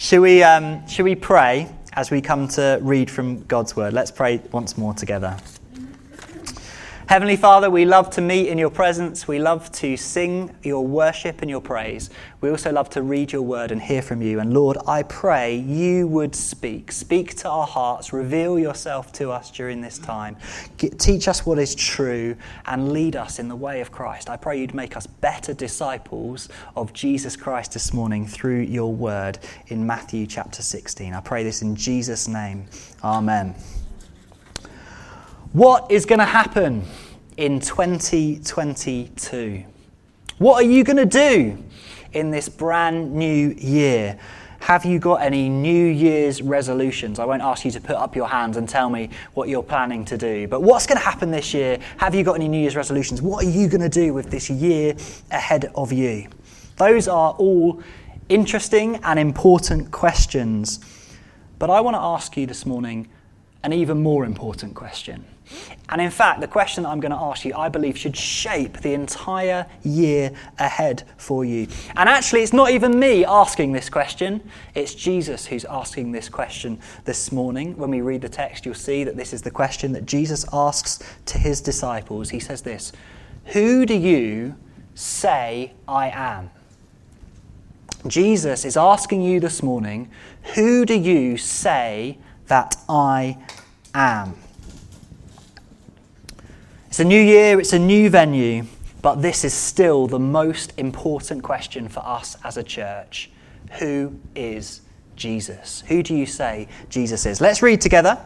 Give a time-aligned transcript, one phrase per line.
[0.00, 3.92] Should we, um, should we pray as we come to read from God's word?
[3.92, 5.36] Let's pray once more together.
[7.08, 9.26] Heavenly Father, we love to meet in your presence.
[9.26, 12.10] We love to sing your worship and your praise.
[12.42, 14.40] We also love to read your word and hear from you.
[14.40, 16.92] And Lord, I pray you would speak.
[16.92, 18.12] Speak to our hearts.
[18.12, 20.36] Reveal yourself to us during this time.
[20.76, 22.36] Get, teach us what is true
[22.66, 24.28] and lead us in the way of Christ.
[24.28, 29.38] I pray you'd make us better disciples of Jesus Christ this morning through your word
[29.68, 31.14] in Matthew chapter 16.
[31.14, 32.66] I pray this in Jesus' name.
[33.02, 33.54] Amen.
[35.54, 36.84] What is going to happen
[37.38, 39.64] in 2022?
[40.36, 41.64] What are you going to do
[42.12, 44.18] in this brand new year?
[44.60, 47.18] Have you got any New Year's resolutions?
[47.18, 50.04] I won't ask you to put up your hands and tell me what you're planning
[50.04, 50.46] to do.
[50.48, 51.78] But what's going to happen this year?
[51.96, 53.22] Have you got any New Year's resolutions?
[53.22, 54.96] What are you going to do with this year
[55.30, 56.28] ahead of you?
[56.76, 57.82] Those are all
[58.28, 60.80] interesting and important questions.
[61.58, 63.08] But I want to ask you this morning
[63.62, 65.24] an even more important question.
[65.88, 68.78] And in fact, the question that I'm going to ask you, I believe, should shape
[68.78, 71.66] the entire year ahead for you.
[71.96, 74.42] And actually, it's not even me asking this question,
[74.74, 77.76] it's Jesus who's asking this question this morning.
[77.76, 81.02] When we read the text, you'll see that this is the question that Jesus asks
[81.26, 82.30] to his disciples.
[82.30, 82.92] He says this
[83.46, 84.56] Who do you
[84.94, 86.50] say I am?
[88.06, 90.10] Jesus is asking you this morning,
[90.54, 93.38] Who do you say that I
[93.94, 94.34] am?
[96.88, 98.64] It's a new year, it's a new venue,
[99.02, 103.30] but this is still the most important question for us as a church.
[103.78, 104.80] Who is
[105.14, 105.82] Jesus?
[105.88, 107.40] Who do you say Jesus is?
[107.40, 108.18] Let's read together,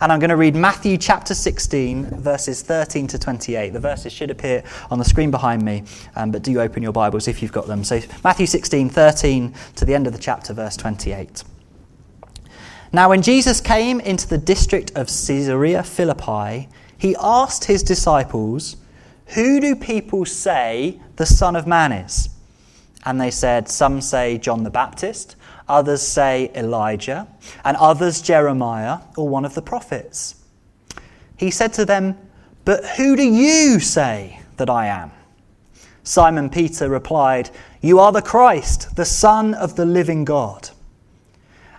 [0.00, 3.72] and I'm going to read Matthew chapter 16, verses 13 to 28.
[3.72, 5.84] The verses should appear on the screen behind me,
[6.16, 7.84] um, but do open your Bibles if you've got them.
[7.84, 11.44] So, Matthew 16, 13 to the end of the chapter, verse 28.
[12.92, 18.76] Now, when Jesus came into the district of Caesarea Philippi, he asked his disciples,
[19.34, 22.30] Who do people say the Son of Man is?
[23.04, 25.36] And they said, Some say John the Baptist,
[25.68, 27.28] others say Elijah,
[27.62, 30.36] and others Jeremiah or one of the prophets.
[31.36, 32.16] He said to them,
[32.64, 35.12] But who do you say that I am?
[36.04, 37.50] Simon Peter replied,
[37.82, 40.70] You are the Christ, the Son of the living God.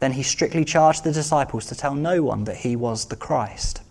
[0.00, 3.82] Then he strictly charged the disciples to tell no one that he was the Christ.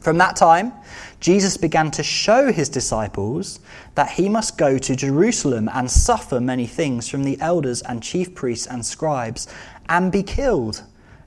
[0.00, 0.72] From that time,
[1.18, 3.58] Jesus began to show his disciples
[3.96, 8.32] that he must go to Jerusalem and suffer many things from the elders and chief
[8.32, 9.48] priests and scribes
[9.88, 10.84] and be killed,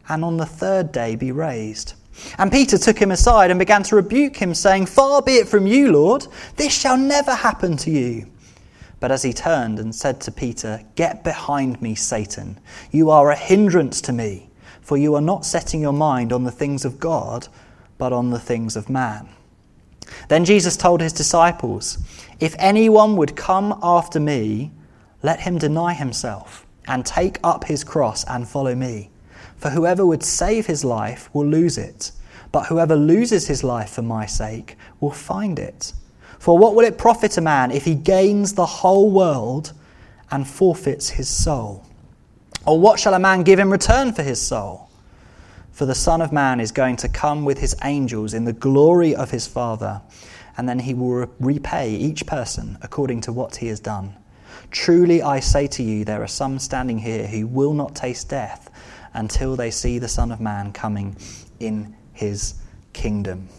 [0.08, 1.94] and on the third day be raised.
[2.38, 5.68] And Peter took him aside and began to rebuke him, saying, Far be it from
[5.68, 8.28] you, Lord, this shall never happen to you.
[9.00, 12.60] But as he turned and said to Peter, Get behind me, Satan.
[12.92, 14.50] You are a hindrance to me,
[14.82, 17.48] for you are not setting your mind on the things of God
[18.00, 19.30] but on the things of man.
[20.30, 22.00] Then Jesus told his disciples,
[22.40, 24.72] If anyone would come after me,
[25.22, 29.12] let him deny himself and take up his cross and follow me.
[29.58, 32.12] For whoever would save his life will lose it,
[32.52, 35.94] but whoever loses his life for my sake will find it.
[36.40, 39.74] For what will it profit a man if he gains the whole world
[40.32, 41.86] and forfeits his soul?
[42.66, 44.90] Or what shall a man give in return for his soul?
[45.72, 49.16] For the Son of Man is going to come with his angels in the glory
[49.16, 50.02] of his Father,
[50.58, 54.16] and then he will repay each person according to what he has done.
[54.72, 58.70] Truly I say to you, there are some standing here who will not taste death
[59.14, 61.16] until they see the Son of Man coming
[61.60, 62.56] in his
[62.94, 63.50] kingdom.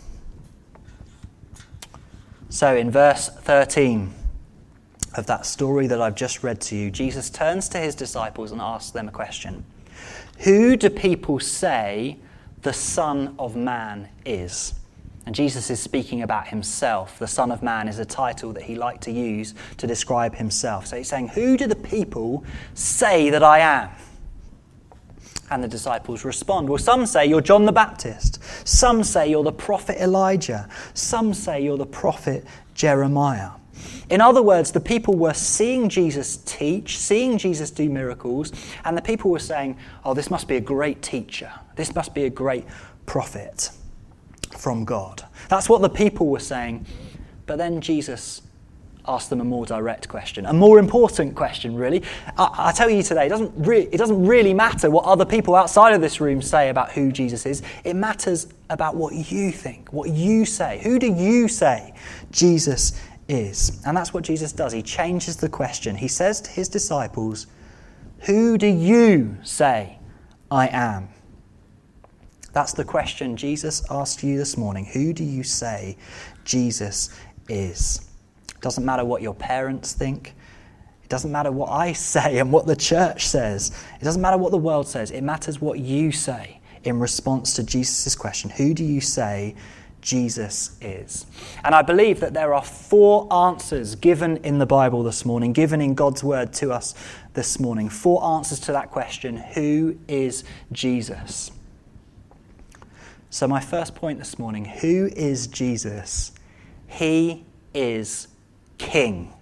[2.52, 4.12] So, in verse 13
[5.14, 8.60] of that story that I've just read to you, Jesus turns to his disciples and
[8.60, 9.64] asks them a question.
[10.40, 12.18] Who do people say
[12.62, 14.74] the Son of Man is?
[15.26, 17.20] And Jesus is speaking about himself.
[17.20, 20.88] The Son of Man is a title that he liked to use to describe himself.
[20.88, 22.42] So he's saying, Who do the people
[22.74, 23.90] say that I am?
[25.50, 28.42] And the disciples respond, Well, some say you're John the Baptist.
[28.66, 30.68] Some say you're the prophet Elijah.
[30.94, 32.44] Some say you're the prophet
[32.74, 33.50] Jeremiah.
[34.10, 38.52] In other words, the people were seeing Jesus teach, seeing Jesus do miracles,
[38.84, 41.52] and the people were saying, Oh, this must be a great teacher.
[41.76, 42.64] This must be a great
[43.06, 43.70] prophet
[44.56, 45.24] from God.
[45.48, 46.86] That's what the people were saying.
[47.46, 48.42] But then Jesus
[49.06, 52.02] ask them a more direct question, a more important question, really.
[52.36, 55.54] I, I tell you today, it doesn't, re- it doesn't really matter what other people
[55.54, 57.62] outside of this room say about who Jesus is.
[57.84, 60.80] It matters about what you think, what you say.
[60.82, 61.94] Who do you say
[62.30, 63.82] Jesus is?
[63.86, 64.72] And that's what Jesus does.
[64.72, 65.96] He changes the question.
[65.96, 67.46] He says to his disciples,
[68.20, 69.98] Who do you say
[70.50, 71.08] I am?
[72.52, 74.84] That's the question Jesus asked you this morning.
[74.84, 75.96] Who do you say
[76.44, 77.10] Jesus
[77.48, 78.09] is?
[78.60, 80.34] It doesn't matter what your parents think.
[81.02, 83.72] It doesn't matter what I say and what the church says.
[83.98, 85.10] It doesn't matter what the world says.
[85.10, 89.54] It matters what you say in response to Jesus' question Who do you say
[90.02, 91.24] Jesus is?
[91.64, 95.80] And I believe that there are four answers given in the Bible this morning, given
[95.80, 96.94] in God's word to us
[97.32, 97.88] this morning.
[97.88, 101.50] Four answers to that question Who is Jesus?
[103.30, 106.32] So, my first point this morning who is Jesus?
[106.88, 108.28] He is
[108.80, 109.32] king.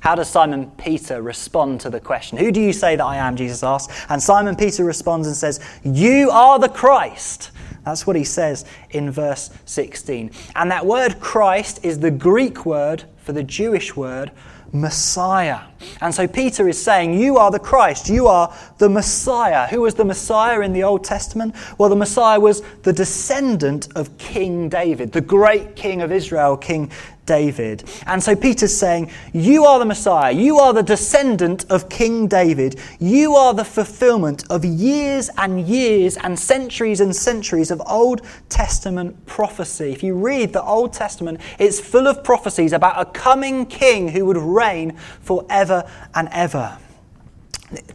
[0.00, 2.38] How does Simon Peter respond to the question?
[2.38, 3.36] Who do you say that I am?
[3.36, 4.04] Jesus asks.
[4.08, 7.50] And Simon Peter responds and says, You are the Christ.
[7.84, 10.30] That's what he says in verse 16.
[10.54, 14.30] And that word Christ is the Greek word for the Jewish word
[14.74, 15.60] Messiah.
[16.00, 18.08] And so Peter is saying, You are the Christ.
[18.08, 19.68] You are the Messiah.
[19.68, 21.54] Who was the Messiah in the Old Testament?
[21.78, 26.90] Well, the Messiah was the descendant of King David, the great king of Israel, King
[27.26, 27.84] David.
[28.06, 30.32] And so Peter's saying, You are the Messiah.
[30.32, 32.80] You are the descendant of King David.
[32.98, 39.26] You are the fulfillment of years and years and centuries and centuries of Old Testament
[39.26, 39.92] prophecy.
[39.92, 44.24] If you read the Old Testament, it's full of prophecies about a coming king who
[44.26, 46.78] would reign forever and ever.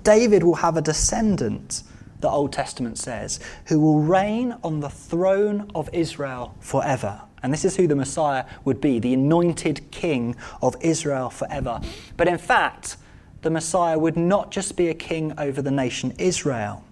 [0.03, 1.83] David will have a descendant
[2.21, 7.21] the Old Testament says, who will reign on the throne of Israel forever.
[7.41, 11.79] And this is who the Messiah would be, the anointed king of Israel forever.
[12.17, 12.97] But in fact,
[13.41, 16.83] the Messiah would not just be a king over the nation Israel.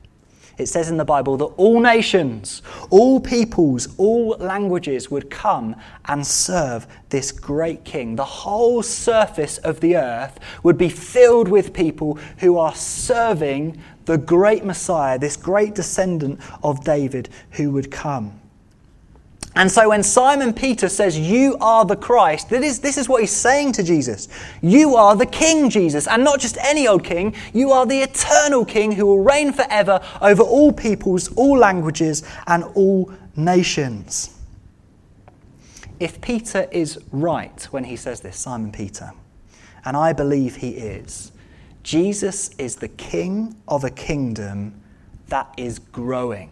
[0.58, 6.26] It says in the Bible that all nations, all peoples, all languages would come and
[6.26, 8.16] serve this great king.
[8.16, 14.18] The whole surface of the earth would be filled with people who are serving the
[14.18, 18.40] great Messiah, this great descendant of David who would come.
[19.58, 23.22] And so when Simon Peter says, You are the Christ, that is, this is what
[23.22, 24.28] he's saying to Jesus.
[24.62, 26.08] You are the King, Jesus.
[26.08, 30.00] And not just any old king, you are the eternal King who will reign forever
[30.22, 34.40] over all peoples, all languages, and all nations.
[36.00, 39.12] If Peter is right when he says this, Simon Peter,
[39.84, 41.32] and I believe he is,
[41.82, 44.80] Jesus is the King of a kingdom
[45.30, 46.52] that is growing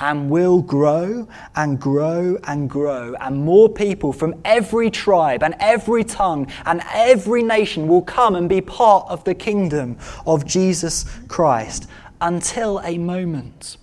[0.00, 3.14] and will grow and grow and grow.
[3.20, 8.48] And more people from every tribe and every tongue and every nation will come and
[8.48, 9.96] be part of the kingdom
[10.26, 11.88] of Jesus Christ
[12.20, 13.76] until a moment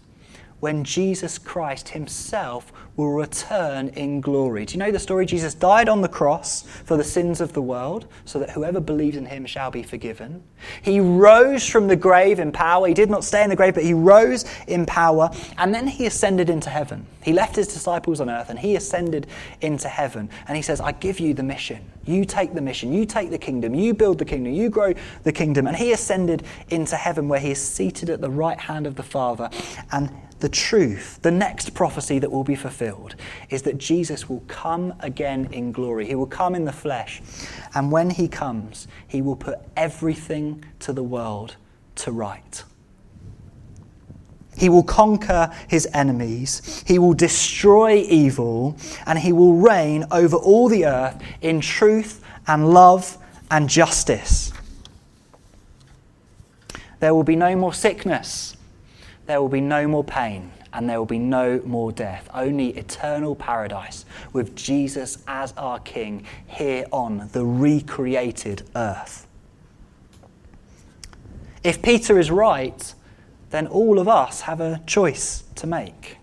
[0.60, 4.66] when Jesus Christ himself will return in glory.
[4.66, 5.26] Do you know the story?
[5.26, 9.18] Jesus died on the cross for the sins of the world so that whoever believes
[9.18, 10.42] in him shall be forgiven.
[10.82, 12.88] He rose from the grave in power.
[12.88, 15.30] He did not stay in the grave, but he rose in power.
[15.58, 17.06] And then he ascended into heaven.
[17.22, 19.28] He left his disciples on earth and he ascended
[19.62, 20.30] into heaven.
[20.48, 21.92] And he says, I give you the mission.
[22.06, 22.94] You take the mission.
[22.94, 23.74] You take the kingdom.
[23.76, 24.54] You build the kingdom.
[24.54, 24.94] You grow
[25.24, 25.68] the kingdom.
[25.68, 29.04] And he ascended into heaven where he is seated at the right hand of the
[29.04, 29.50] Father.
[29.92, 33.16] And the truth, the next prophecy that will be fulfilled,
[33.50, 36.06] is that Jesus will come again in glory.
[36.06, 37.22] He will come in the flesh.
[37.74, 41.56] And when he comes, he will put everything to the world
[41.96, 42.64] to right.
[44.58, 50.70] He will conquer his enemies, he will destroy evil, and he will reign over all
[50.70, 53.18] the earth in truth and love
[53.52, 54.54] and justice.
[57.00, 58.55] There will be no more sickness
[59.26, 63.36] there will be no more pain and there will be no more death, only eternal
[63.36, 69.26] paradise with Jesus as our King here on the recreated earth.
[71.64, 72.94] If Peter is right,
[73.52, 76.18] then all of us have a choice to make.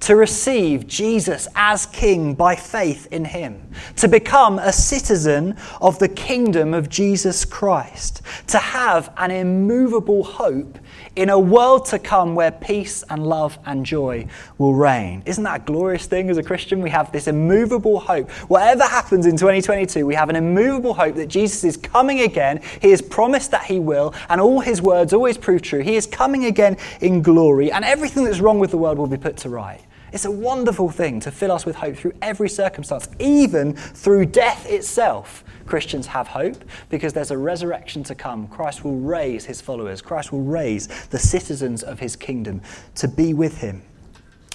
[0.00, 6.08] To receive Jesus as King by faith in Him, to become a citizen of the
[6.08, 10.78] kingdom of Jesus Christ, to have an immovable hope
[11.18, 14.24] in a world to come where peace and love and joy
[14.56, 15.20] will reign.
[15.26, 16.80] Isn't that a glorious thing as a Christian?
[16.80, 18.30] We have this immovable hope.
[18.48, 22.60] Whatever happens in 2022, we have an immovable hope that Jesus is coming again.
[22.80, 25.80] He has promised that he will, and all his words always prove true.
[25.80, 29.16] He is coming again in glory, and everything that's wrong with the world will be
[29.16, 29.80] put to right.
[30.12, 34.70] It's a wonderful thing to fill us with hope through every circumstance, even through death
[34.70, 35.42] itself.
[35.68, 38.48] Christians have hope because there's a resurrection to come.
[38.48, 42.62] Christ will raise his followers, Christ will raise the citizens of his kingdom
[42.94, 43.82] to be with him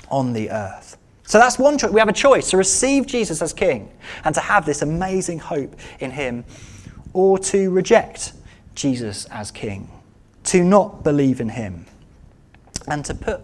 [0.09, 0.97] on the earth.
[1.25, 1.91] So that's one choice.
[1.91, 3.91] We have a choice to receive Jesus as king
[4.25, 6.43] and to have this amazing hope in him,
[7.13, 8.33] or to reject
[8.73, 9.89] Jesus as king,
[10.45, 11.85] to not believe in him,
[12.87, 13.41] and to put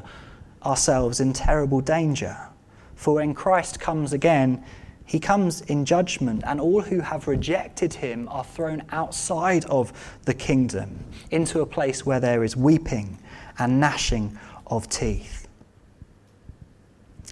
[0.65, 2.35] ourselves in terrible danger.
[2.95, 4.63] For when Christ comes again,
[5.09, 9.91] he comes in judgment, and all who have rejected him are thrown outside of
[10.25, 13.17] the kingdom into a place where there is weeping
[13.57, 14.37] and gnashing
[14.67, 15.47] of teeth.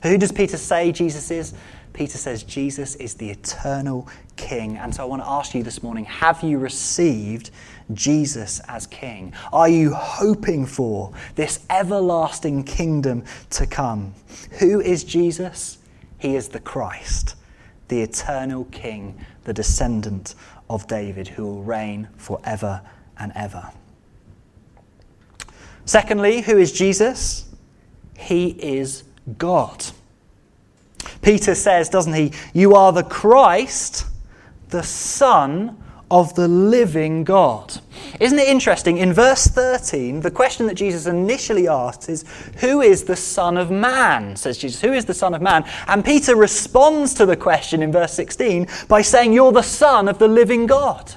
[0.01, 1.53] Who does Peter say Jesus is?
[1.93, 4.77] Peter says Jesus is the eternal King.
[4.77, 7.51] And so I want to ask you this morning have you received
[7.93, 9.33] Jesus as King?
[9.53, 14.15] Are you hoping for this everlasting kingdom to come?
[14.53, 15.77] Who is Jesus?
[16.17, 17.35] He is the Christ,
[17.87, 20.35] the eternal King, the descendant
[20.69, 22.81] of David, who will reign forever
[23.17, 23.71] and ever.
[25.85, 27.45] Secondly, who is Jesus?
[28.17, 29.03] He is
[29.37, 29.85] God.
[31.21, 32.31] Peter says, doesn't he?
[32.53, 34.05] You are the Christ,
[34.69, 37.79] the Son of the living God.
[38.19, 38.97] Isn't it interesting?
[38.97, 42.23] In verse 13, the question that Jesus initially asks is,
[42.59, 44.35] Who is the Son of Man?
[44.35, 44.81] says Jesus.
[44.81, 45.65] Who is the Son of Man?
[45.87, 50.19] And Peter responds to the question in verse 16 by saying, You're the Son of
[50.19, 51.13] the living God.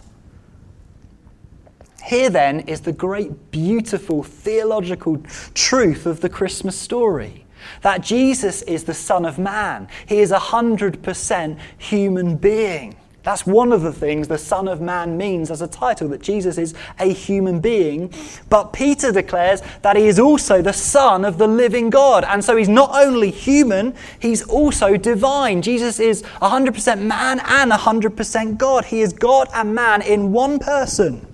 [2.04, 5.22] Here then is the great, beautiful theological
[5.54, 7.46] truth of the Christmas story
[7.82, 9.88] that Jesus is the Son of Man.
[10.06, 12.96] He is a 100% human being.
[13.22, 16.56] That's one of the things the Son of Man means as a title, that Jesus
[16.56, 18.12] is a human being.
[18.48, 22.24] But Peter declares that he is also the Son of the living God.
[22.24, 25.60] And so he's not only human, he's also divine.
[25.60, 28.86] Jesus is 100% man and 100% God.
[28.86, 31.26] He is God and man in one person.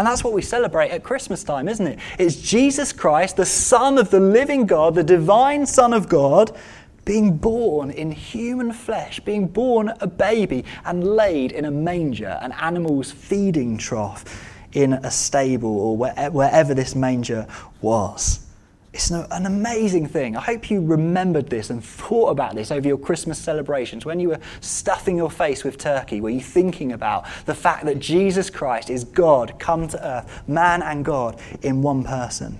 [0.00, 1.98] And that's what we celebrate at Christmas time, isn't it?
[2.18, 6.56] It's Jesus Christ, the Son of the living God, the divine Son of God,
[7.04, 12.52] being born in human flesh, being born a baby and laid in a manger, an
[12.52, 14.24] animal's feeding trough
[14.72, 15.96] in a stable or
[16.30, 17.46] wherever this manger
[17.80, 18.46] was.
[18.92, 20.36] It's an amazing thing.
[20.36, 24.30] I hope you remembered this and thought about this over your Christmas celebrations when you
[24.30, 26.20] were stuffing your face with turkey.
[26.20, 30.82] Were you thinking about the fact that Jesus Christ is God come to earth, man
[30.82, 32.58] and God in one person?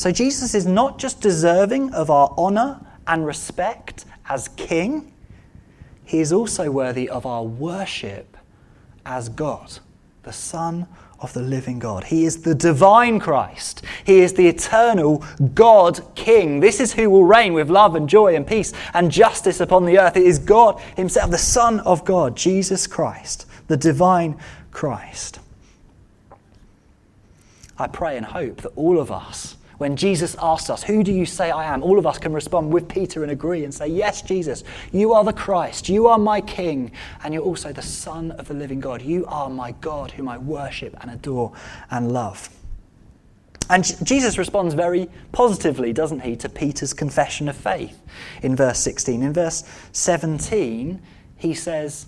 [0.00, 5.12] So Jesus is not just deserving of our honor and respect as king,
[6.06, 8.38] he is also worthy of our worship
[9.04, 9.78] as God,
[10.22, 10.86] the Son
[11.20, 12.04] of the living God.
[12.04, 13.82] He is the divine Christ.
[14.06, 16.60] He is the eternal God King.
[16.60, 19.98] This is who will reign with love and joy and peace and justice upon the
[19.98, 20.16] earth.
[20.16, 24.38] It is God Himself, the Son of God, Jesus Christ, the divine
[24.70, 25.40] Christ.
[27.76, 31.24] I pray and hope that all of us when Jesus asks us, Who do you
[31.24, 31.82] say I am?
[31.82, 35.24] all of us can respond with Peter and agree and say, Yes, Jesus, you are
[35.24, 36.92] the Christ, you are my King,
[37.24, 39.00] and you're also the Son of the living God.
[39.00, 41.54] You are my God whom I worship and adore
[41.90, 42.50] and love.
[43.70, 48.02] And Jesus responds very positively, doesn't he, to Peter's confession of faith
[48.42, 49.22] in verse 16.
[49.22, 51.00] In verse 17,
[51.36, 52.04] he says,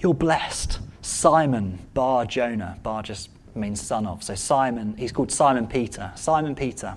[0.00, 2.78] You're blessed, Simon Bar Jonah.
[2.82, 4.22] Bar just means son of.
[4.22, 6.12] So Simon, he's called Simon Peter.
[6.14, 6.96] Simon Peter,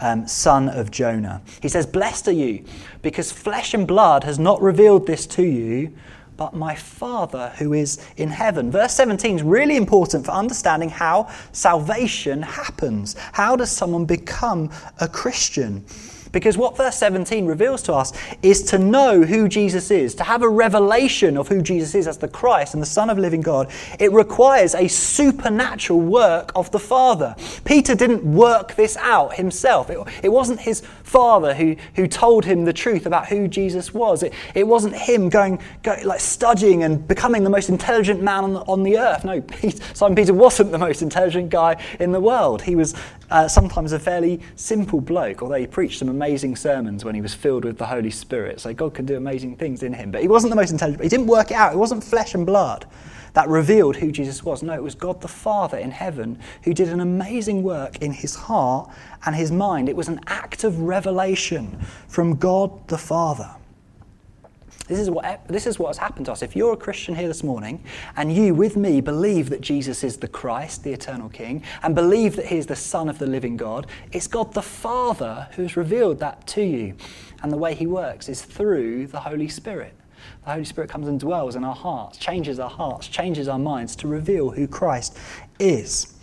[0.00, 1.42] um, son of Jonah.
[1.60, 2.64] He says, Blessed are you,
[3.02, 5.92] because flesh and blood has not revealed this to you,
[6.36, 8.70] but my Father who is in heaven.
[8.70, 13.16] Verse 17 is really important for understanding how salvation happens.
[13.32, 15.84] How does someone become a Christian?
[16.32, 20.42] Because what verse 17 reveals to us is to know who Jesus is, to have
[20.42, 23.70] a revelation of who Jesus is as the Christ and the Son of living God.
[23.98, 27.34] It requires a supernatural work of the Father.
[27.64, 29.90] Peter didn't work this out himself.
[29.90, 34.22] It, it wasn't his father who, who told him the truth about who Jesus was.
[34.22, 35.60] It, it wasn't him going,
[36.04, 39.24] like studying and becoming the most intelligent man on the, on the earth.
[39.24, 42.62] No, Peter, Simon Peter wasn't the most intelligent guy in the world.
[42.62, 42.94] He was
[43.30, 47.34] uh, sometimes a fairly simple bloke, although he preached some amazing sermons when he was
[47.34, 48.60] filled with the Holy Spirit.
[48.60, 50.10] So God could do amazing things in him.
[50.10, 51.02] But he wasn't the most intelligent.
[51.02, 51.72] He didn't work it out.
[51.72, 52.86] It wasn't flesh and blood
[53.38, 54.64] that revealed who Jesus was.
[54.64, 58.34] No, it was God the Father in heaven who did an amazing work in his
[58.34, 58.90] heart
[59.24, 59.88] and his mind.
[59.88, 61.78] It was an act of revelation
[62.08, 63.48] from God the Father.
[64.88, 66.42] This is, what, this is what has happened to us.
[66.42, 67.80] If you're a Christian here this morning
[68.16, 72.34] and you, with me, believe that Jesus is the Christ, the eternal King, and believe
[72.34, 75.76] that He is the Son of the living God, it's God the Father who has
[75.76, 76.96] revealed that to you.
[77.40, 79.94] And the way He works is through the Holy Spirit.
[80.44, 83.96] The Holy Spirit comes and dwells in our hearts, changes our hearts, changes our minds
[83.96, 85.18] to reveal who Christ
[85.58, 86.14] is.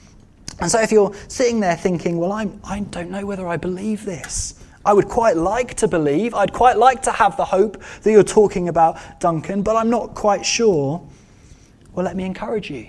[0.59, 4.05] And so if you're sitting there thinking, well, I'm, I don't know whether I believe
[4.05, 8.11] this, I would quite like to believe, I'd quite like to have the hope that
[8.11, 11.05] you're talking about, Duncan, but I'm not quite sure.
[11.93, 12.87] Well, let me encourage you.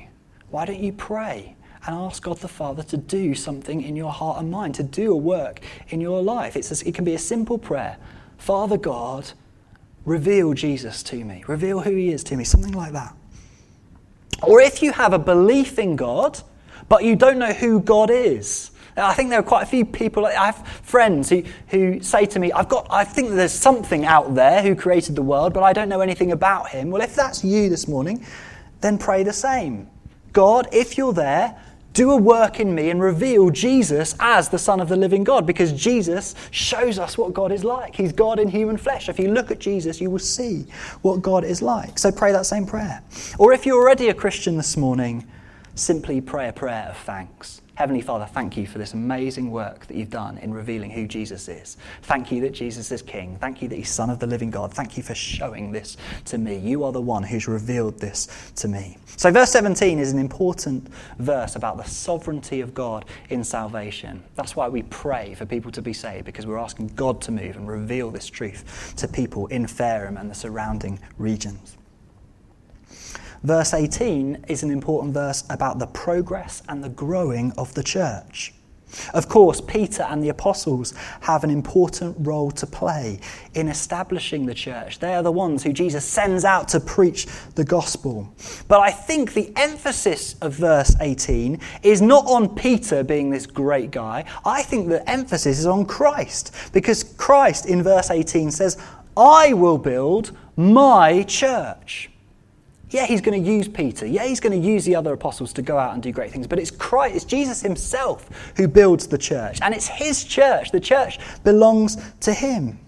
[0.50, 4.40] Why don't you pray and ask God the Father to do something in your heart
[4.40, 6.56] and mind, to do a work in your life?
[6.56, 7.96] It's a, it can be a simple prayer
[8.38, 9.32] Father God,
[10.06, 13.14] reveal Jesus to me, reveal who he is to me, something like that.
[14.42, 16.40] Or if you have a belief in God,
[16.88, 20.24] but you don't know who God is, I think there are quite a few people,
[20.24, 24.34] I have friends who, who say to me, I've got, I think there's something out
[24.34, 26.90] there who created the world, but I don't know anything about him.
[26.90, 28.24] Well, if that's you this morning,
[28.80, 29.90] then pray the same.
[30.32, 31.60] God, if you're there,
[31.96, 35.46] do a work in me and reveal Jesus as the Son of the living God
[35.46, 37.96] because Jesus shows us what God is like.
[37.96, 39.08] He's God in human flesh.
[39.08, 40.66] If you look at Jesus, you will see
[41.00, 41.98] what God is like.
[41.98, 43.02] So pray that same prayer.
[43.38, 45.26] Or if you're already a Christian this morning,
[45.74, 47.62] simply pray a prayer of thanks.
[47.76, 51.46] Heavenly Father, thank you for this amazing work that you've done in revealing who Jesus
[51.46, 51.76] is.
[52.04, 53.36] Thank you that Jesus is King.
[53.38, 54.72] Thank you that He's Son of the living God.
[54.72, 56.56] Thank you for showing this to me.
[56.56, 58.96] You are the one who's revealed this to me.
[59.18, 64.22] So, verse 17 is an important verse about the sovereignty of God in salvation.
[64.36, 67.56] That's why we pray for people to be saved, because we're asking God to move
[67.56, 71.75] and reveal this truth to people in Fareham and the surrounding regions.
[73.42, 78.52] Verse 18 is an important verse about the progress and the growing of the church.
[79.12, 83.20] Of course, Peter and the apostles have an important role to play
[83.54, 85.00] in establishing the church.
[85.00, 87.26] They are the ones who Jesus sends out to preach
[87.56, 88.32] the gospel.
[88.68, 93.90] But I think the emphasis of verse 18 is not on Peter being this great
[93.90, 94.24] guy.
[94.44, 98.78] I think the emphasis is on Christ, because Christ in verse 18 says,
[99.16, 102.10] I will build my church.
[102.96, 104.06] Yeah, he's going to use Peter.
[104.06, 106.46] Yeah, he's going to use the other apostles to go out and do great things.
[106.46, 109.58] But it's Christ, it's Jesus himself who builds the church.
[109.60, 110.70] And it's his church.
[110.70, 112.78] The church belongs to him.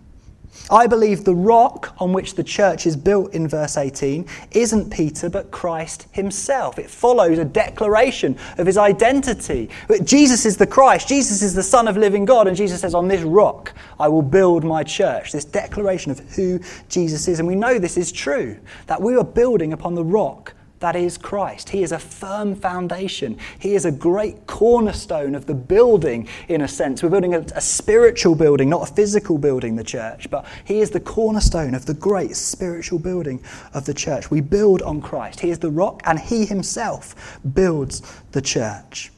[0.70, 5.30] I believe the rock on which the church is built in verse 18 isn't Peter,
[5.30, 6.78] but Christ himself.
[6.78, 9.70] It follows a declaration of his identity.
[10.04, 13.08] Jesus is the Christ, Jesus is the Son of living God, and Jesus says, On
[13.08, 15.32] this rock I will build my church.
[15.32, 17.38] This declaration of who Jesus is.
[17.38, 21.18] And we know this is true, that we are building upon the rock that is
[21.18, 21.70] Christ.
[21.70, 23.38] He is a firm foundation.
[23.58, 27.02] He is a great cornerstone of the building, in a sense.
[27.02, 30.90] We're building a, a, spiritual building, not a physical building, the church, but He is
[30.90, 33.42] the cornerstone of the great spiritual building
[33.74, 34.30] of the church.
[34.30, 35.40] We build on Christ.
[35.40, 39.10] He is the rock, and He Himself builds the church.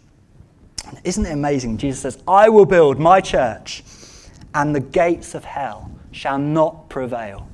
[1.05, 1.77] Isn't it amazing?
[1.77, 3.83] Jesus says, I will build my church,
[4.55, 7.47] and the gates of hell shall not prevail.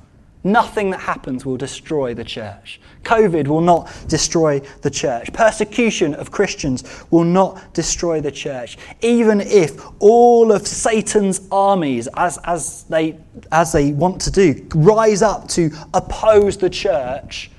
[0.43, 2.79] Nothing that happens will destroy the church.
[3.07, 5.31] COVID will not destroy the church.
[5.31, 8.77] Persecution of Christians will not destroy the church.
[9.01, 13.17] Even if all of Satan's armies, as, as, they,
[13.51, 17.49] as they want to do, rise up to oppose the church,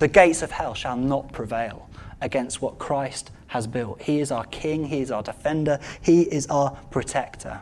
[0.00, 1.88] the gates of hell shall not prevail
[2.20, 4.02] against what Christ has built.
[4.02, 7.60] He is our king, He is our defender, He is our protector.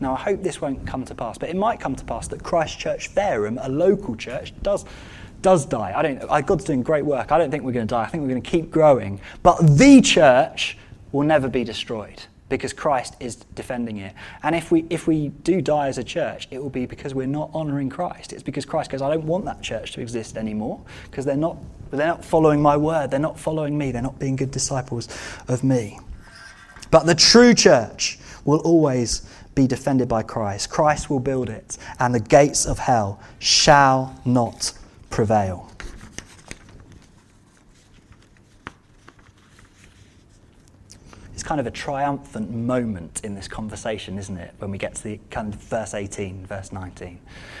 [0.00, 2.42] Now, I hope this won't come to pass, but it might come to pass that
[2.42, 4.86] Christ Church Fareham, a local church, does,
[5.42, 5.92] does die.
[5.96, 7.32] I don't, uh, God's doing great work.
[7.32, 8.02] I don't think we're going to die.
[8.02, 9.20] I think we're going to keep growing.
[9.42, 10.76] But the church
[11.12, 14.14] will never be destroyed because Christ is defending it.
[14.42, 17.26] And if we, if we do die as a church, it will be because we're
[17.26, 18.32] not honouring Christ.
[18.32, 21.56] It's because Christ goes, I don't want that church to exist anymore because they're not,
[21.90, 23.10] they're not following my word.
[23.10, 23.92] They're not following me.
[23.92, 25.08] They're not being good disciples
[25.48, 25.98] of me.
[26.90, 30.70] But the true church will always be defended by Christ.
[30.70, 34.72] Christ will build it, and the gates of hell shall not
[35.10, 35.70] prevail.
[41.34, 44.54] It's kind of a triumphant moment in this conversation, isn't it?
[44.58, 47.18] When we get to the kind of verse 18, verse 19.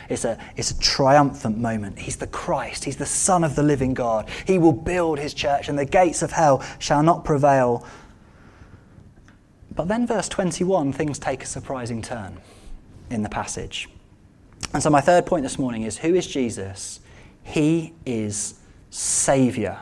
[0.08, 1.98] It's a, it's a triumphant moment.
[1.98, 4.28] He's the Christ, He's the Son of the living God.
[4.46, 7.84] He will build His church, and the gates of hell shall not prevail
[9.74, 12.38] but then, verse 21, things take a surprising turn
[13.08, 13.88] in the passage.
[14.74, 16.99] And so, my third point this morning is who is Jesus?
[17.50, 18.54] He is
[18.90, 19.78] Saviour.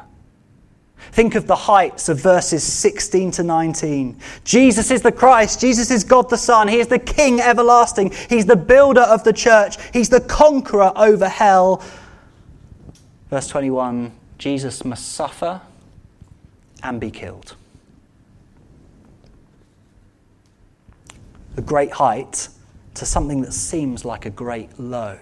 [1.12, 4.18] Think of the heights of verses 16 to 19.
[4.44, 5.60] Jesus is the Christ.
[5.60, 6.68] Jesus is God the Son.
[6.68, 8.12] He is the King everlasting.
[8.28, 9.76] He's the builder of the church.
[9.92, 11.82] He's the conqueror over hell.
[13.30, 15.60] Verse 21 Jesus must suffer
[16.82, 17.56] and be killed.
[21.56, 22.48] A great height
[22.94, 25.18] to something that seems like a great low.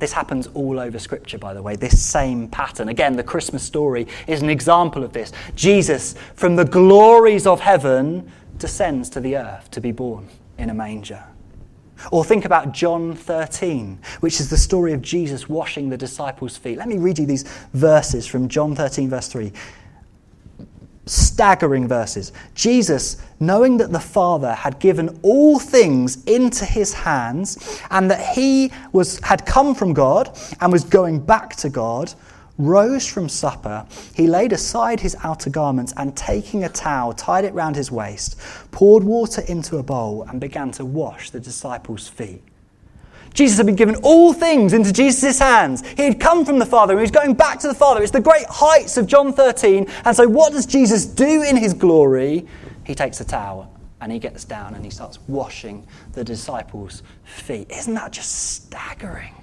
[0.00, 2.88] This happens all over Scripture, by the way, this same pattern.
[2.88, 5.30] Again, the Christmas story is an example of this.
[5.54, 10.74] Jesus, from the glories of heaven, descends to the earth to be born in a
[10.74, 11.22] manger.
[12.10, 16.78] Or think about John 13, which is the story of Jesus washing the disciples' feet.
[16.78, 17.42] Let me read you these
[17.74, 19.52] verses from John 13, verse 3
[21.06, 22.32] staggering verses.
[22.54, 28.70] Jesus, knowing that the Father had given all things into his hands and that he
[28.92, 32.12] was, had come from God and was going back to God,
[32.58, 33.86] rose from supper.
[34.14, 38.38] He laid aside his outer garments and, taking a towel, tied it round his waist,
[38.70, 42.42] poured water into a bowl and began to wash the disciples' feet
[43.34, 45.86] Jesus had been given all things into Jesus' hands.
[45.96, 48.02] He had come from the Father and he was going back to the Father.
[48.02, 49.86] It's the great heights of John 13.
[50.04, 52.46] And so, what does Jesus do in his glory?
[52.84, 57.70] He takes a towel and he gets down and he starts washing the disciples' feet.
[57.70, 59.34] Isn't that just staggering?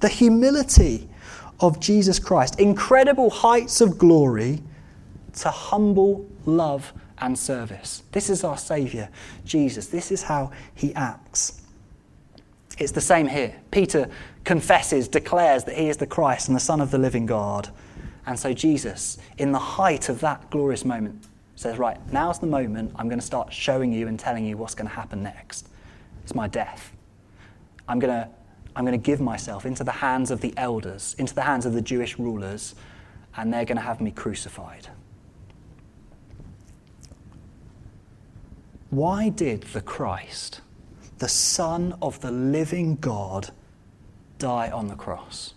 [0.00, 1.08] The humility
[1.60, 4.62] of Jesus Christ, incredible heights of glory
[5.34, 8.02] to humble love and service.
[8.12, 9.08] This is our Saviour,
[9.44, 9.86] Jesus.
[9.86, 11.61] This is how he acts.
[12.82, 13.54] It's the same here.
[13.70, 14.08] Peter
[14.44, 17.68] confesses, declares that he is the Christ and the Son of the living God.
[18.26, 22.92] And so Jesus, in the height of that glorious moment, says, Right, now's the moment
[22.96, 25.68] I'm going to start showing you and telling you what's going to happen next.
[26.24, 26.92] It's my death.
[27.88, 28.28] I'm going to,
[28.74, 31.74] I'm going to give myself into the hands of the elders, into the hands of
[31.74, 32.74] the Jewish rulers,
[33.36, 34.88] and they're going to have me crucified.
[38.90, 40.60] Why did the Christ?
[41.22, 43.52] The Son of the living God,
[44.40, 45.54] die on the cross.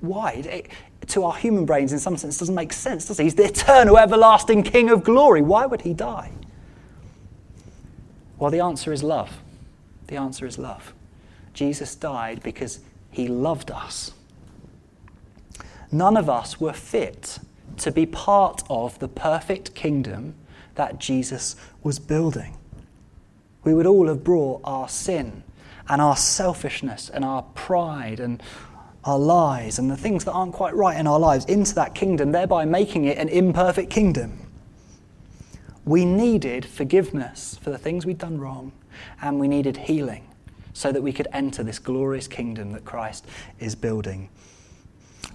[0.00, 0.32] Why?
[0.32, 0.68] It,
[1.10, 3.22] to our human brains, in some sense, doesn't make sense, does it?
[3.22, 5.42] He's the eternal, everlasting King of glory.
[5.42, 6.32] Why would he die?
[8.36, 9.30] Well, the answer is love.
[10.08, 10.92] The answer is love.
[11.54, 12.80] Jesus died because
[13.12, 14.10] he loved us.
[15.92, 17.38] None of us were fit
[17.76, 20.34] to be part of the perfect kingdom
[20.74, 22.56] that Jesus was building
[23.64, 25.42] we would all have brought our sin
[25.88, 28.42] and our selfishness and our pride and
[29.04, 32.32] our lies and the things that aren't quite right in our lives into that kingdom,
[32.32, 34.38] thereby making it an imperfect kingdom.
[35.84, 38.72] We needed forgiveness for the things we'd done wrong,
[39.20, 40.28] and we needed healing
[40.72, 43.26] so that we could enter this glorious kingdom that Christ
[43.58, 44.28] is building.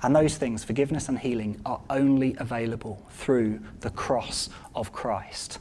[0.02, 5.60] And those things, forgiveness and healing, are only available through the cross of Christ.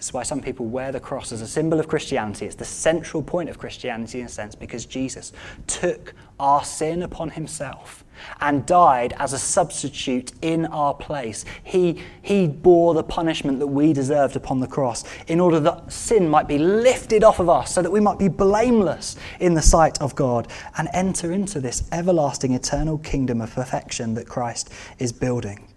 [0.00, 2.46] That's why some people wear the cross as a symbol of Christianity.
[2.46, 5.30] It's the central point of Christianity in a sense because Jesus
[5.66, 8.02] took our sin upon himself
[8.40, 11.44] and died as a substitute in our place.
[11.64, 16.30] He, he bore the punishment that we deserved upon the cross in order that sin
[16.30, 20.00] might be lifted off of us so that we might be blameless in the sight
[20.00, 25.68] of God and enter into this everlasting eternal kingdom of perfection that Christ is building.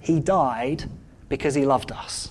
[0.00, 0.84] He died
[1.28, 2.29] because he loved us.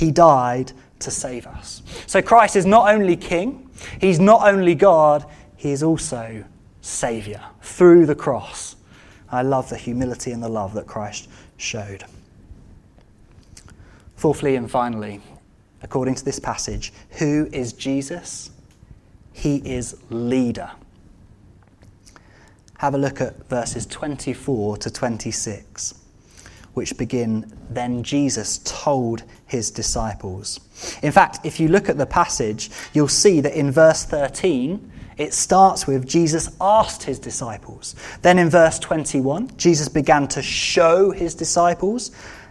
[0.00, 1.82] He died to save us.
[2.06, 3.68] So Christ is not only King,
[4.00, 6.42] He's not only God, He is also
[6.80, 8.76] Saviour through the cross.
[9.30, 12.06] I love the humility and the love that Christ showed.
[14.16, 15.20] Fourthly and finally,
[15.82, 18.52] according to this passage, who is Jesus?
[19.34, 20.70] He is leader.
[22.78, 25.99] Have a look at verses 24 to 26
[26.74, 30.60] which begin, Then Jesus told his disciples.
[31.02, 35.34] In fact, if you look at the passage, you'll see that in verse 13, it
[35.34, 37.94] starts with Jesus asked his disciples.
[38.22, 42.10] Then in verse 21, Jesus began to show his disciples.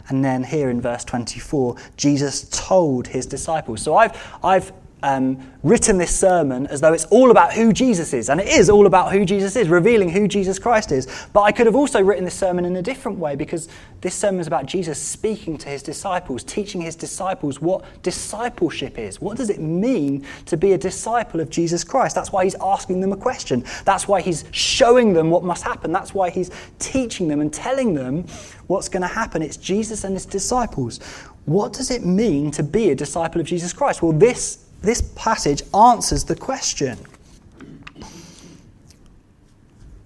[0.10, 3.82] And then here in verse 24, Jesus told his disciples.
[3.82, 4.71] So I've, I've
[5.03, 8.69] um, written this sermon as though it's all about who Jesus is, and it is
[8.69, 11.07] all about who Jesus is, revealing who Jesus Christ is.
[11.33, 13.67] But I could have also written this sermon in a different way because
[14.01, 19.19] this sermon is about Jesus speaking to his disciples, teaching his disciples what discipleship is.
[19.19, 22.15] What does it mean to be a disciple of Jesus Christ?
[22.15, 23.65] That's why he's asking them a question.
[23.85, 25.91] That's why he's showing them what must happen.
[25.91, 28.25] That's why he's teaching them and telling them
[28.67, 29.41] what's going to happen.
[29.41, 30.99] It's Jesus and his disciples.
[31.45, 34.01] What does it mean to be a disciple of Jesus Christ?
[34.01, 36.97] Well, this this passage answers the question.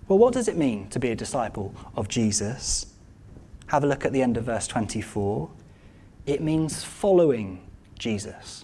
[0.08, 2.88] Well, what does it mean to be a disciple of Jesus?
[3.74, 5.50] have a look at the end of verse 24.
[6.28, 7.60] It means following
[7.98, 8.63] Jesus.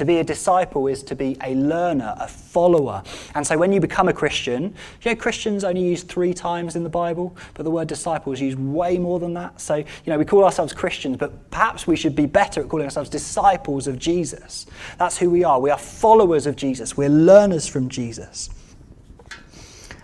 [0.00, 3.02] To be a disciple is to be a learner, a follower.
[3.34, 6.84] And so when you become a Christian, you know, Christians only used three times in
[6.84, 9.60] the Bible, but the word disciple is used way more than that.
[9.60, 12.86] So, you know, we call ourselves Christians, but perhaps we should be better at calling
[12.86, 14.64] ourselves disciples of Jesus.
[14.96, 15.60] That's who we are.
[15.60, 18.48] We are followers of Jesus, we're learners from Jesus.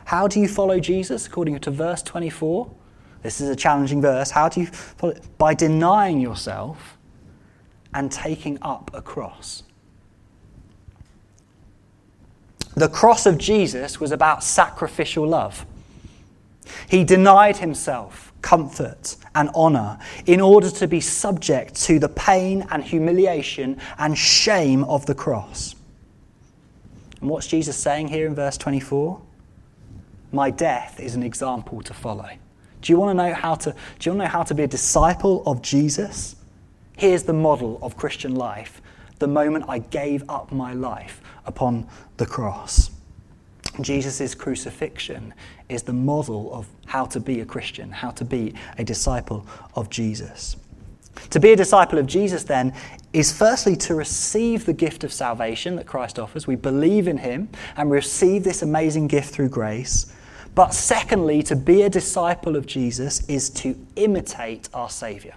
[0.05, 1.27] How do you follow Jesus?
[1.27, 2.71] According to verse 24,
[3.23, 4.31] this is a challenging verse.
[4.31, 5.15] How do you follow?
[5.39, 6.99] By denying yourself
[7.95, 9.63] and taking up a cross.
[12.77, 15.65] The cross of Jesus was about sacrificial love.
[16.89, 22.85] He denied himself comfort and honor in order to be subject to the pain and
[22.85, 25.75] humiliation and shame of the cross.
[27.21, 29.23] And what's Jesus saying here in verse 24?
[30.33, 32.29] My death is an example to follow.
[32.83, 33.77] Do you want to know how to, do
[34.11, 36.37] you want to, know how to be a disciple of Jesus?
[36.97, 38.83] Here's the model of Christian life
[39.19, 42.91] the moment I gave up my life upon the cross.
[43.81, 45.35] Jesus' crucifixion
[45.69, 49.91] is the model of how to be a Christian, how to be a disciple of
[49.91, 50.57] Jesus.
[51.31, 52.75] To be a disciple of Jesus, then,
[53.13, 56.47] is firstly to receive the gift of salvation that Christ offers.
[56.47, 60.13] We believe in him and receive this amazing gift through grace.
[60.55, 65.35] But secondly, to be a disciple of Jesus is to imitate our Saviour.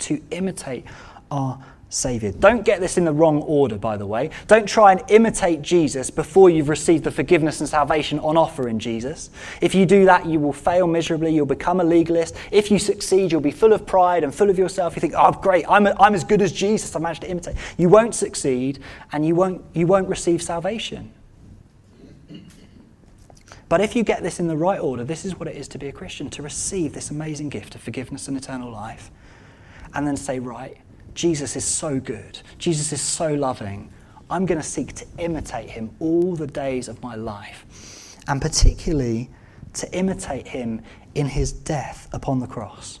[0.00, 0.86] To imitate
[1.30, 2.30] our Saviour.
[2.30, 4.30] Don't get this in the wrong order, by the way.
[4.46, 8.78] Don't try and imitate Jesus before you've received the forgiveness and salvation on offer in
[8.78, 9.28] Jesus.
[9.60, 11.34] If you do that, you will fail miserably.
[11.34, 12.36] You'll become a legalist.
[12.52, 14.94] If you succeed, you'll be full of pride and full of yourself.
[14.94, 16.94] You think, oh, great, I'm, a, I'm as good as Jesus.
[16.94, 17.56] I managed to imitate.
[17.76, 18.78] You won't succeed
[19.10, 21.12] and you won't, you won't receive salvation.
[23.68, 25.78] But if you get this in the right order, this is what it is to
[25.78, 29.10] be a Christian to receive this amazing gift of forgiveness and eternal life,
[29.94, 30.76] and then say, right,
[31.14, 32.38] Jesus is so good.
[32.58, 33.92] Jesus is so loving.
[34.30, 39.28] I'm going to seek to imitate him all the days of my life, and particularly
[39.74, 40.82] to imitate him
[41.14, 43.00] in his death upon the cross.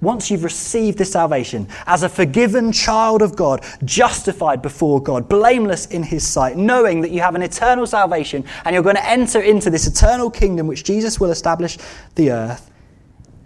[0.00, 5.86] Once you've received this salvation as a forgiven child of God, justified before God, blameless
[5.86, 9.40] in His sight, knowing that you have an eternal salvation and you're going to enter
[9.40, 11.78] into this eternal kingdom which Jesus will establish
[12.14, 12.70] the earth,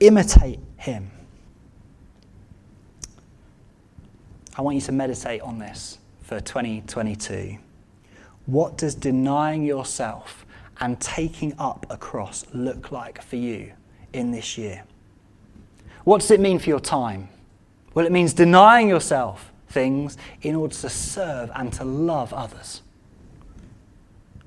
[0.00, 1.10] imitate Him.
[4.60, 7.56] I want you to meditate on this for 2022.
[8.44, 10.44] What does denying yourself
[10.80, 13.72] and taking up a cross look like for you
[14.12, 14.84] in this year?
[16.04, 17.30] What does it mean for your time?
[17.94, 22.82] Well, it means denying yourself things in order to serve and to love others.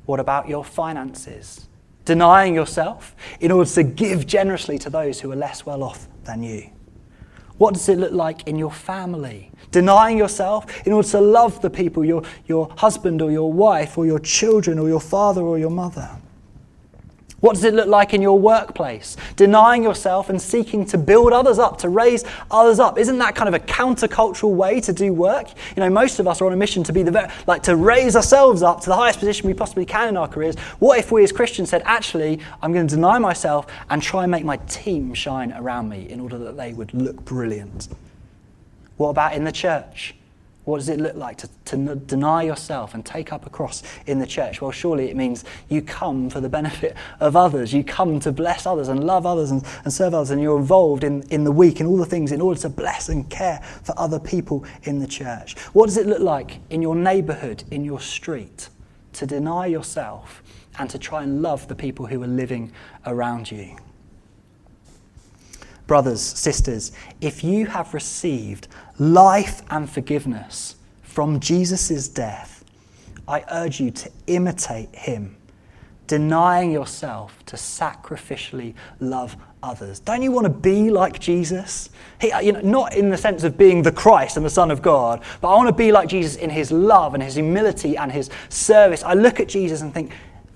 [0.06, 1.65] What about your finances?
[2.06, 6.43] Denying yourself in order to give generously to those who are less well off than
[6.43, 6.69] you.
[7.63, 9.49] What does it look like in your family?
[9.71, 14.06] Denying yourself in order to love the people, your, your husband or your wife or
[14.06, 16.10] your children or your father or your mother.
[17.43, 19.17] What does it look like in your workplace?
[19.36, 22.97] Denying yourself and seeking to build others up, to raise others up.
[22.97, 25.49] Isn't that kind of a countercultural way to do work?
[25.75, 28.15] You know, most of us are on a mission to be the like to raise
[28.15, 30.58] ourselves up to the highest position we possibly can in our careers.
[30.79, 34.32] What if we as Christians said, actually, I'm going to deny myself and try and
[34.32, 37.89] make my team shine around me in order that they would look brilliant?
[38.95, 40.15] What about in the church?
[40.65, 44.19] What does it look like to, to deny yourself and take up a cross in
[44.19, 44.62] the church?
[44.62, 47.73] Well, surely it means you come for the benefit of others.
[47.73, 51.04] You come to bless others and love others and, and serve others, and you're involved
[51.04, 53.93] in, in the week and all the things in order to bless and care for
[53.99, 55.58] other people in the church.
[55.73, 58.69] What does it look like in your neighborhood, in your street,
[59.13, 60.41] to deny yourself
[60.80, 62.71] and to try and love the people who are living
[63.06, 63.76] around you?
[65.88, 66.91] Brothers, sisters,
[67.22, 68.67] if you have received
[69.00, 72.63] life and forgiveness from Jesus' death,
[73.28, 75.36] I urge you to imitate him,
[76.08, 80.00] denying yourself to sacrificially love others.
[80.00, 81.89] Don't you want to be like Jesus?
[82.19, 84.82] He, you know, not in the sense of being the Christ and the Son of
[84.82, 88.12] God, but I want to be like Jesus in his love and his humility and
[88.12, 89.04] his service.
[89.04, 90.12] I look at Jesus and think,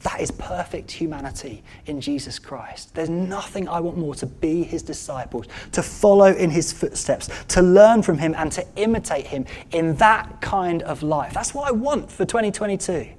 [0.08, 2.96] that is perfect humanity in Jesus Christ.
[2.96, 7.62] There's nothing I want more to be his disciples, to follow in his footsteps, to
[7.62, 11.34] learn from him, and to imitate him in that kind of life.
[11.34, 13.10] That's what I want for 2022.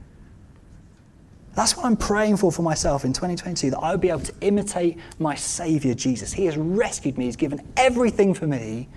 [1.54, 4.34] That's what I'm praying for for myself in 2022 that I would be able to
[4.40, 6.32] imitate my Savior Jesus.
[6.32, 8.88] He has rescued me, He's given everything for me.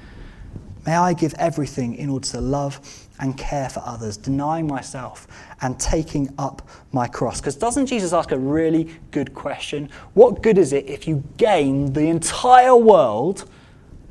[0.86, 2.80] May I give everything in order to love
[3.20, 5.28] and care for others, denying myself
[5.62, 7.40] and taking up my cross.
[7.40, 9.90] Because doesn't Jesus ask a really good question?
[10.16, 13.48] What good is it if you gain the entire world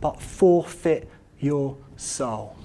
[0.00, 2.56] but forfeit your soul.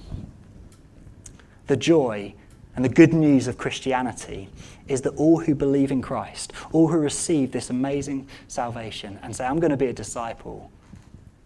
[1.66, 2.34] The joy
[2.74, 4.48] and the good news of Christianity
[4.88, 9.44] is that all who believe in Christ, all who receive this amazing salvation and say,
[9.44, 10.70] I'm going to be a disciple,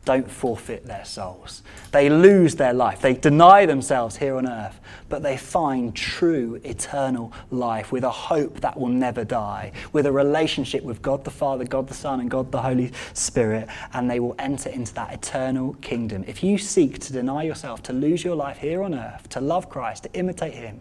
[0.05, 1.63] don't forfeit their souls.
[1.93, 3.01] They lose their life.
[3.01, 8.61] They deny themselves here on earth, but they find true eternal life with a hope
[8.61, 12.31] that will never die, with a relationship with God the Father, God the Son, and
[12.31, 16.25] God the Holy Spirit, and they will enter into that eternal kingdom.
[16.27, 19.69] If you seek to deny yourself, to lose your life here on earth, to love
[19.69, 20.81] Christ, to imitate Him,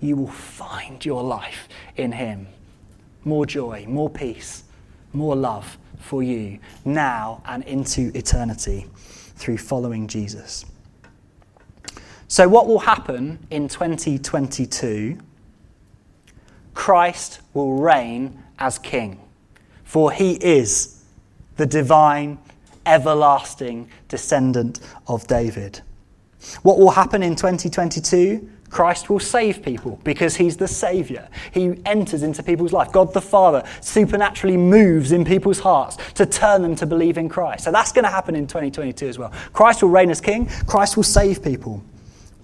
[0.00, 2.48] you will find your life in Him.
[3.24, 4.64] More joy, more peace,
[5.12, 8.86] more love for you now and into eternity
[9.36, 10.64] through following Jesus.
[12.28, 15.18] So, what will happen in 2022?
[16.74, 19.20] Christ will reign as King,
[19.84, 21.02] for he is
[21.56, 22.38] the divine,
[22.86, 25.80] everlasting descendant of David.
[26.62, 28.48] What will happen in 2022?
[28.70, 31.28] Christ will save people because he's the Savior.
[31.52, 32.92] He enters into people's life.
[32.92, 37.64] God the Father supernaturally moves in people's hearts to turn them to believe in Christ.
[37.64, 39.32] So that's going to happen in 2022 as well.
[39.52, 41.82] Christ will reign as King, Christ will save people.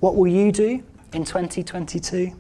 [0.00, 0.82] What will you do
[1.12, 2.32] in 2022?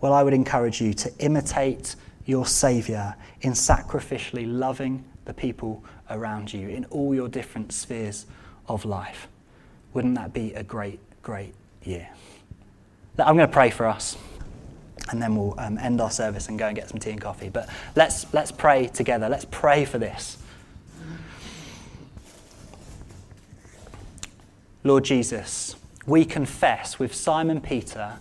[0.00, 6.52] Well, I would encourage you to imitate your Savior in sacrificially loving the people around
[6.52, 8.26] you in all your different spheres
[8.68, 9.28] of life.
[9.92, 12.08] Wouldn't that be a great, great year?
[13.18, 14.16] I'm going to pray for us
[15.10, 17.48] and then we'll um, end our service and go and get some tea and coffee.
[17.48, 19.28] But let's, let's pray together.
[19.28, 20.38] Let's pray for this.
[24.82, 28.18] Lord Jesus, we confess with Simon Peter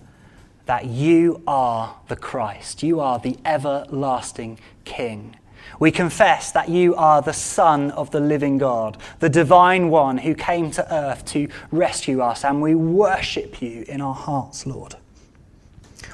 [0.65, 5.35] that you are the Christ, you are the everlasting King.
[5.79, 10.35] We confess that you are the Son of the living God, the divine one who
[10.35, 14.95] came to earth to rescue us, and we worship you in our hearts, Lord.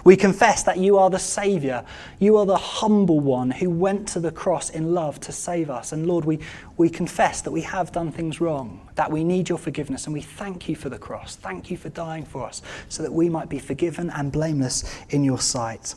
[0.03, 1.84] We confess that you are the Saviour.
[2.19, 5.93] You are the humble one who went to the cross in love to save us.
[5.93, 6.39] And Lord, we,
[6.77, 10.21] we confess that we have done things wrong, that we need your forgiveness, and we
[10.21, 11.36] thank you for the cross.
[11.36, 15.23] Thank you for dying for us so that we might be forgiven and blameless in
[15.23, 15.95] your sight.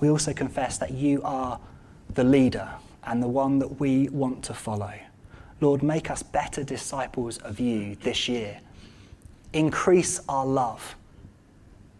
[0.00, 1.60] We also confess that you are
[2.14, 2.68] the leader
[3.04, 4.92] and the one that we want to follow.
[5.60, 8.60] Lord, make us better disciples of you this year.
[9.52, 10.96] Increase our love.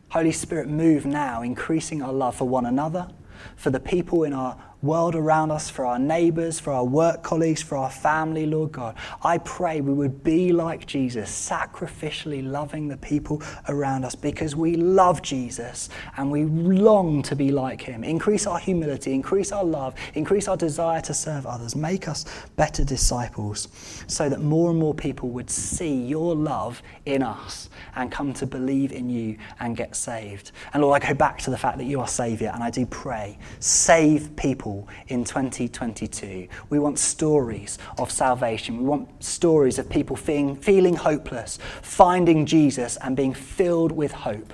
[0.09, 3.09] Holy Spirit, move now, increasing our love for one another,
[3.57, 7.63] for the people in our world around us, for our neighbors, for our work colleagues,
[7.63, 8.97] for our family, Lord God.
[9.23, 14.75] I pray we would be like Jesus, sacrificially loving the people around us because we
[14.75, 18.03] love Jesus and we long to be like him.
[18.03, 21.77] Increase our humility, increase our love, increase our desire to serve others.
[21.77, 22.25] Make us
[22.57, 23.69] better disciples
[24.09, 28.47] so that more and more people would see your love in us and come to
[28.47, 30.51] believe in you and get saved.
[30.75, 32.85] And Lord, I go back to the fact that you are Savior and I do
[32.87, 36.49] pray, save people people in 2022.
[36.71, 38.79] We want stories of salvation.
[38.79, 44.53] We want stories of people feeling, feeling hopeless, finding Jesus, and being filled with hope.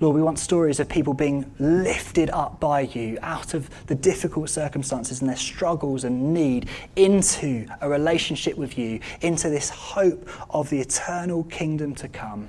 [0.00, 4.50] Lord, we want stories of people being lifted up by you out of the difficult
[4.50, 10.70] circumstances and their struggles and need into a relationship with you, into this hope of
[10.70, 12.48] the eternal kingdom to come.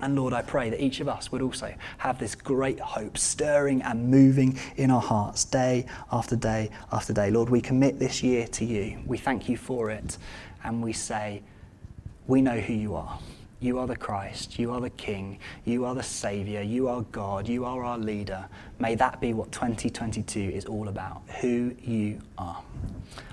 [0.00, 3.82] And Lord, I pray that each of us would also have this great hope stirring
[3.82, 7.30] and moving in our hearts day after day after day.
[7.30, 8.98] Lord, we commit this year to you.
[9.06, 10.18] We thank you for it.
[10.64, 11.42] And we say,
[12.26, 13.18] we know who you are.
[13.60, 14.58] You are the Christ.
[14.58, 15.38] You are the King.
[15.64, 16.62] You are the Saviour.
[16.62, 17.48] You are God.
[17.48, 18.46] You are our leader.
[18.78, 22.62] May that be what 2022 is all about who you are.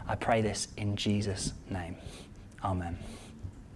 [0.08, 1.98] I pray this in Jesus' name.
[2.64, 2.98] Amen.